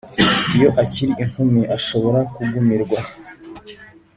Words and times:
iyo 0.55 0.69
akiri 0.83 1.13
inkumi, 1.23 1.61
ashobora 1.77 2.19
kugumirwa, 2.33 2.99